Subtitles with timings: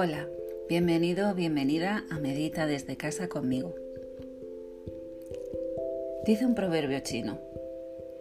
[0.00, 0.28] Hola,
[0.68, 3.74] bienvenido o bienvenida a Medita desde casa conmigo.
[6.24, 7.40] Dice un proverbio chino,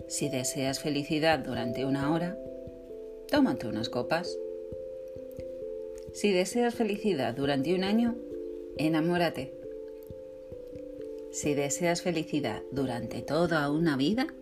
[0.08, 2.36] si deseas felicidad durante una hora,
[3.30, 4.40] tómate unas copas.
[6.14, 8.16] Si deseas felicidad durante un año,
[8.78, 9.54] enamórate.
[11.30, 14.34] Si deseas felicidad durante toda una vida,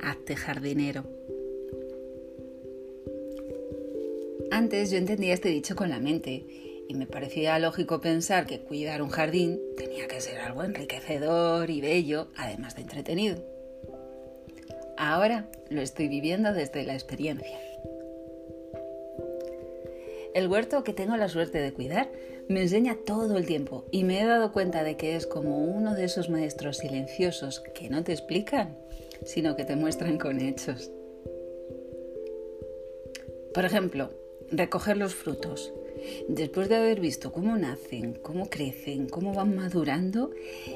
[0.00, 1.17] hazte jardinero.
[4.58, 6.44] Antes yo entendía este dicho con la mente
[6.88, 11.80] y me parecía lógico pensar que cuidar un jardín tenía que ser algo enriquecedor y
[11.80, 13.36] bello, además de entretenido.
[14.96, 17.56] Ahora lo estoy viviendo desde la experiencia.
[20.34, 22.10] El huerto que tengo la suerte de cuidar
[22.48, 25.94] me enseña todo el tiempo y me he dado cuenta de que es como uno
[25.94, 28.76] de esos maestros silenciosos que no te explican,
[29.24, 30.90] sino que te muestran con hechos.
[33.54, 34.10] Por ejemplo,
[34.50, 35.72] recoger los frutos.
[36.28, 40.30] Después de haber visto cómo nacen, cómo crecen, cómo van madurando,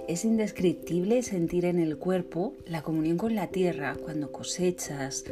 [0.08, 5.24] es indescriptible sentir en el cuerpo la comunión con la tierra cuando cosechas,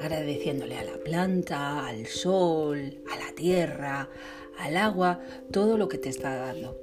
[0.00, 4.08] agradeciéndole a la planta, al sol, a la tierra,
[4.58, 6.78] al agua, todo lo que te está dando.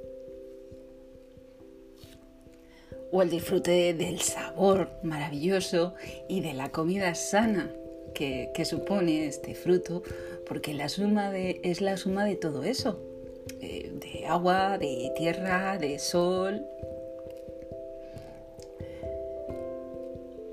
[3.12, 5.94] O el disfrute del sabor maravilloso
[6.28, 7.72] y de la comida sana
[8.18, 10.02] que, supone este fruto,
[10.46, 13.00] porque la suma de, es la suma de todo eso,
[13.60, 16.64] eh, de agua, de tierra, de sol.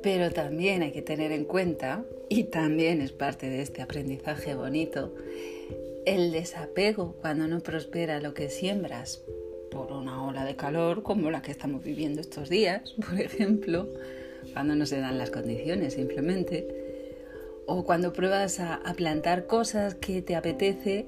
[0.03, 5.15] Pero también hay que tener en cuenta, y también es parte de este aprendizaje bonito,
[6.05, 9.23] el desapego cuando no prospera lo que siembras
[9.71, 13.89] por una ola de calor como la que estamos viviendo estos días, por ejemplo,
[14.53, 16.84] cuando no se dan las condiciones simplemente
[17.67, 21.07] o cuando pruebas a, plantar cosas que te apetece,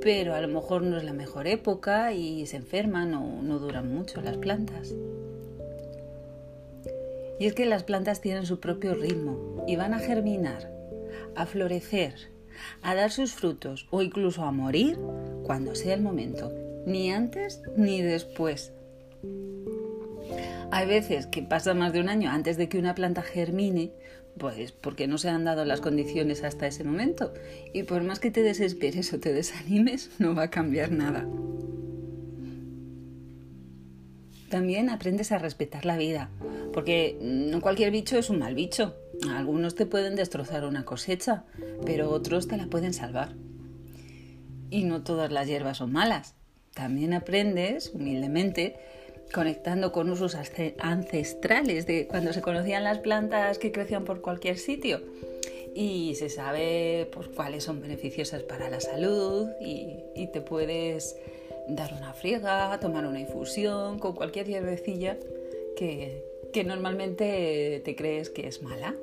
[0.00, 3.92] pero a lo mejor no es la mejor época y se enferman o no duran
[3.92, 4.94] mucho las plantas.
[7.38, 10.70] Y es que las plantas tienen su propio ritmo y van a germinar,
[11.36, 12.14] a florecer,
[12.82, 14.98] a dar sus frutos o incluso a morir
[15.44, 16.52] cuando sea el momento,
[16.86, 18.72] ni antes ni después.
[20.72, 23.92] Hay veces que pasa más de un año antes de que una planta germine
[24.40, 27.32] pues porque no se han dado las condiciones hasta ese momento.
[27.74, 31.28] Y por más que te desesperes o te desanimes, no va a cambiar nada.
[34.48, 36.30] También aprendes a respetar la vida,
[36.72, 38.96] porque no cualquier bicho es un mal bicho.
[39.28, 41.44] Algunos te pueden destrozar una cosecha,
[41.84, 43.36] pero otros te la pueden salvar.
[44.70, 46.34] Y no todas las hierbas son malas.
[46.74, 48.76] También aprendes, humildemente,
[49.32, 50.36] conectando con usos
[50.78, 55.00] ancestrales de cuando se conocían las plantas que crecían por cualquier sitio
[55.74, 61.16] y se sabe pues, cuáles son beneficiosas para la salud y, te puedes
[61.68, 65.16] dar una friega, tomar una infusión con cualquier hierbecilla
[65.76, 68.94] que, que normalmente te crees que es mala.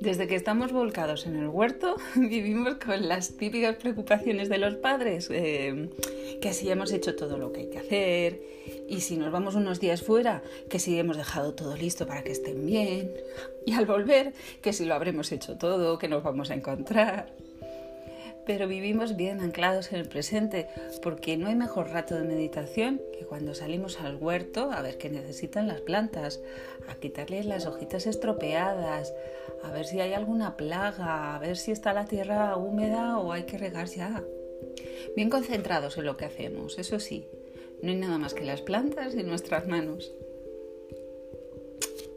[0.00, 5.28] Desde que estamos volcados en el huerto, vivimos con las típicas preocupaciones de los padres,
[5.30, 5.88] eh,
[6.40, 8.42] que si hemos hecho todo lo que hay que hacer,
[8.88, 12.32] y si nos vamos unos días fuera, que si hemos dejado todo listo para que
[12.32, 13.10] estén bien,
[13.64, 17.32] y al volver, que si lo habremos hecho todo, que nos vamos a encontrar
[18.46, 20.68] pero vivimos bien anclados en el presente,
[21.02, 25.10] porque no hay mejor rato de meditación que cuando salimos al huerto a ver qué
[25.10, 26.40] necesitan las plantas,
[26.88, 29.12] a quitarles las hojitas estropeadas,
[29.62, 33.42] a ver si hay alguna plaga, a ver si está la tierra húmeda o hay
[33.42, 34.22] que regar ya.
[35.16, 37.26] Bien concentrados en lo que hacemos, eso sí,
[37.82, 40.12] no hay nada más que las plantas y nuestras manos.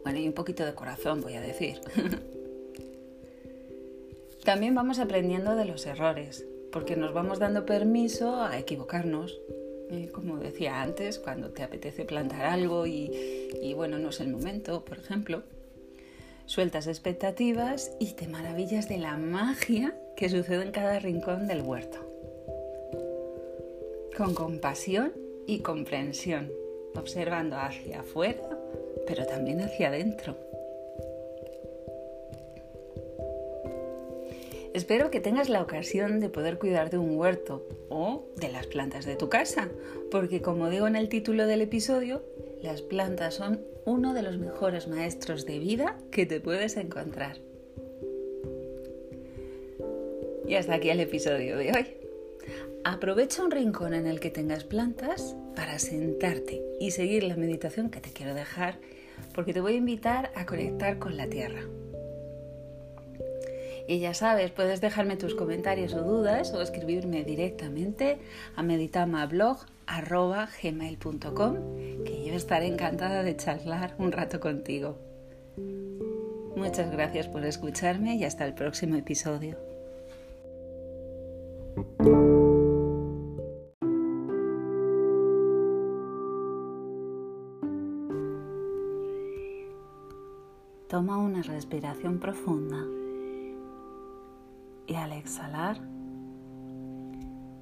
[0.04, 1.80] Bueno, y un poquito de corazón, voy a decir.
[4.50, 9.40] También vamos aprendiendo de los errores, porque nos vamos dando permiso a equivocarnos.
[10.12, 13.12] como decía antes, cuando te apetece plantar algo y,
[13.62, 15.44] y bueno, no es el momento, por ejemplo,
[16.46, 22.00] sueltas expectativas y te maravillas de la magia que sucede en cada rincón del huerto.
[24.16, 25.12] Con compasión
[25.46, 26.50] y comprensión,
[26.96, 28.58] observando hacia afuera,
[29.06, 30.49] pero también hacia adentro.
[34.80, 39.04] Espero que tengas la ocasión de poder cuidar de un huerto o de las plantas
[39.04, 39.68] de tu casa,
[40.10, 42.24] porque como digo en el título del episodio,
[42.62, 47.36] las plantas son uno de los mejores maestros de vida que te puedes encontrar.
[50.48, 51.86] Y hasta aquí el episodio de hoy.
[52.82, 58.00] Aprovecha un rincón en el que tengas plantas para sentarte y seguir la meditación que
[58.00, 58.78] te quiero dejar,
[59.34, 61.68] porque te voy a invitar a conectar con la tierra
[63.90, 68.20] Y ya sabes, puedes dejarme tus comentarios o dudas o escribirme directamente
[68.54, 71.54] a meditamablog.gmail.com
[72.04, 74.96] que yo estaré encantada de charlar un rato contigo.
[76.54, 79.58] Muchas gracias por escucharme y hasta el próximo episodio.
[90.86, 92.86] Toma una respiración profunda
[94.90, 95.80] y al exhalar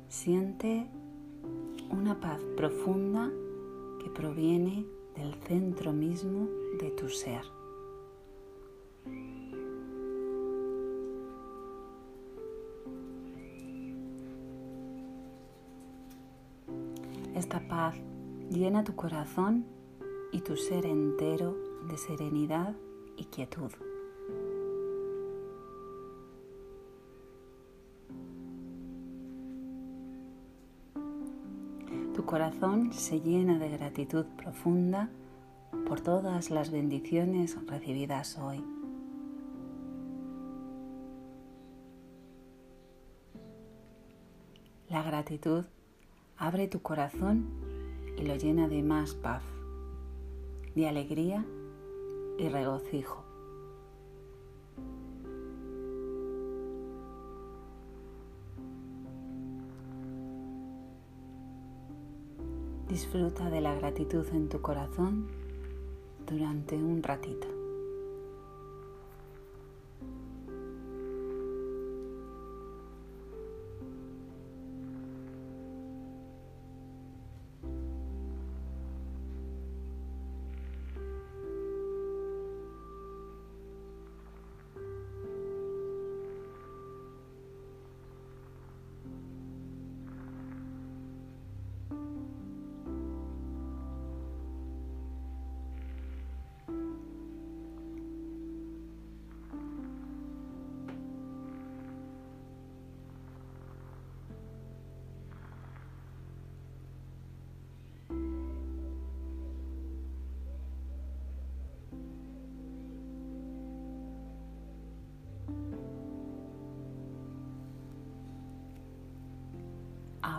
[0.08, 0.88] siente
[1.90, 3.30] una paz profunda
[4.02, 6.48] que proviene del centro mismo
[6.80, 7.42] de tu ser.
[17.34, 17.94] Esta paz
[18.50, 19.66] llena tu corazón
[20.32, 21.54] y tu ser entero
[21.90, 22.74] de serenidad
[23.18, 23.70] y quietud.
[32.28, 35.08] Corazón se llena de gratitud profunda
[35.86, 38.62] por todas las bendiciones recibidas hoy.
[44.90, 45.64] La gratitud
[46.36, 47.48] Abre tu corazón
[48.18, 49.42] y lo llena de más paz,
[50.74, 51.46] de alegría
[52.38, 53.27] y regocijo.
[62.88, 65.28] Disfruta de la gratitud en tu corazón
[66.26, 67.57] durante un ratito.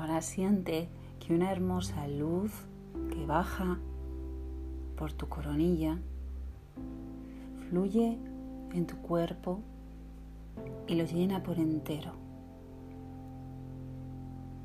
[0.09, 0.89] Ahora siente
[1.19, 2.51] que una hermosa luz
[3.11, 3.77] que baja
[4.97, 5.99] por tu coronilla
[7.69, 8.17] fluye
[8.73, 9.59] en tu cuerpo
[10.87, 12.13] y lo llena por entero.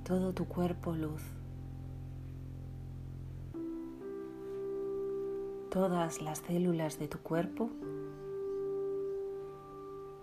[0.03, 1.23] Todo tu cuerpo luz.
[5.71, 7.69] Todas las células de tu cuerpo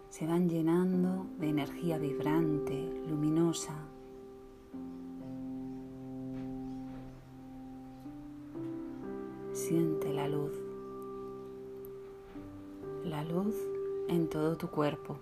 [0.09, 3.90] se van llenando de energía vibrante, luminosa,
[9.71, 10.51] Siente la luz,
[13.05, 13.55] la luz
[14.09, 15.15] en todo tu cuerpo.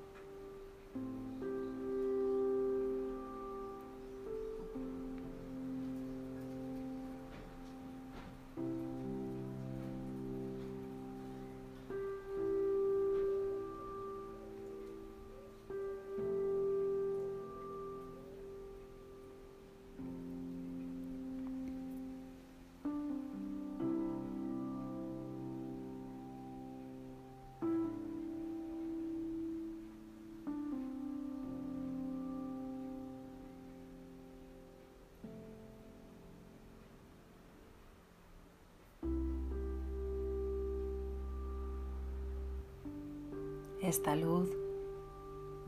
[43.90, 44.48] Esta luz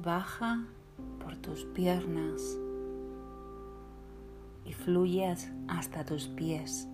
[0.05, 0.63] baja
[1.19, 2.55] por tus piernas
[4.63, 5.35] y fluye
[5.67, 6.87] hasta tus pies.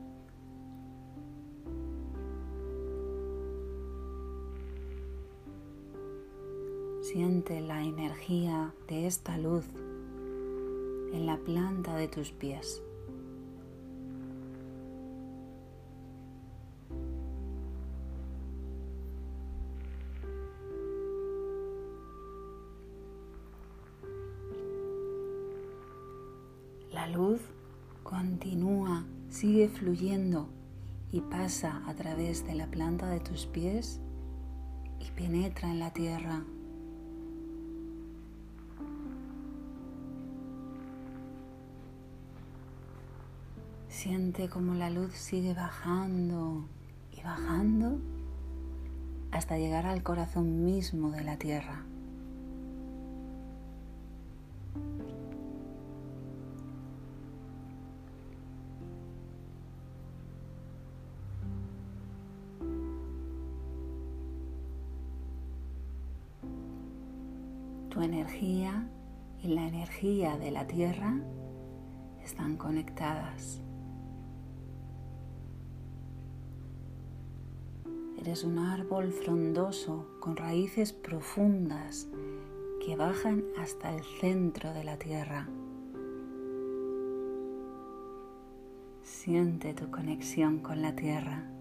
[7.01, 9.65] Siente la energía de esta luz
[11.11, 12.81] en la planta de tus pies.
[27.07, 27.39] La luz
[28.03, 30.49] continúa, sigue fluyendo
[31.09, 34.01] y pasa a través de la planta de tus pies
[34.99, 36.43] y penetra en la tierra.
[43.87, 46.67] Siente como la luz sigue bajando
[47.17, 48.01] y bajando
[49.31, 51.85] hasta llegar al corazón mismo de la tierra.
[69.43, 71.19] Y la energía de la tierra
[72.23, 73.61] están conectadas.
[78.19, 82.07] Eres un árbol frondoso con raíces profundas
[82.85, 85.47] que bajan hasta el centro de la tierra.
[89.03, 91.56] Siente tu conexión con la tierra.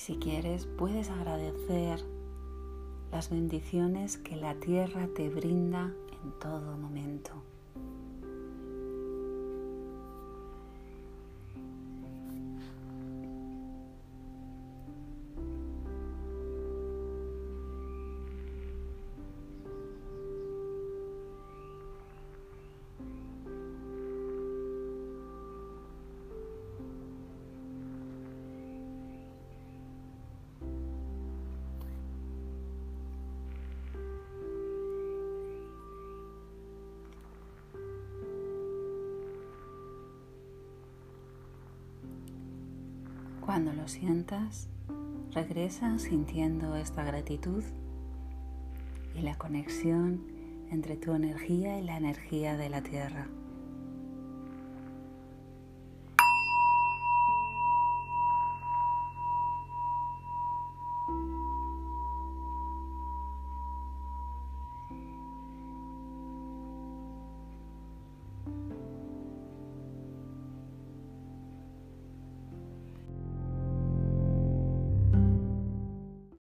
[0.00, 2.02] Si quieres, puedes agradecer
[3.12, 5.92] las bendiciones que la tierra te brinda
[6.24, 7.32] en todo momento.
[43.50, 44.68] Cuando lo sientas,
[45.32, 47.64] regresa sintiendo esta gratitud
[49.16, 50.22] y la conexión
[50.70, 53.26] entre tu energía y la energía de la tierra.